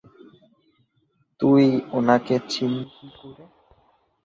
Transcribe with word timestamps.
তুই 1.39 1.63
ওনাকে 1.91 2.35
চিনলি 2.51 2.83
কি 2.93 3.07
কোরে? 3.17 3.45